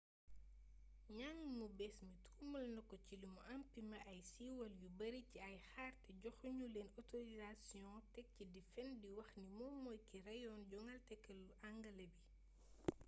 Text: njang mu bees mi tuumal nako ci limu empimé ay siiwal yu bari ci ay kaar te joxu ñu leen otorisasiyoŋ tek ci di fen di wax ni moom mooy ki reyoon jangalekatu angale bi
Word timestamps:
njang 1.15 1.41
mu 1.57 1.67
bees 1.77 1.97
mi 2.09 2.15
tuumal 2.25 2.65
nako 2.75 2.95
ci 3.05 3.13
limu 3.21 3.41
empimé 3.55 3.97
ay 4.11 4.19
siiwal 4.31 4.73
yu 4.81 4.89
bari 4.99 5.19
ci 5.29 5.37
ay 5.49 5.57
kaar 5.71 5.93
te 6.03 6.11
joxu 6.21 6.47
ñu 6.57 6.65
leen 6.75 6.89
otorisasiyoŋ 7.01 7.97
tek 8.13 8.27
ci 8.35 8.43
di 8.53 8.61
fen 8.71 8.91
di 9.01 9.07
wax 9.17 9.29
ni 9.41 9.47
moom 9.57 9.73
mooy 9.83 9.99
ki 10.07 10.17
reyoon 10.27 10.61
jangalekatu 10.69 11.35
angale 11.69 12.05
bi 12.13 12.19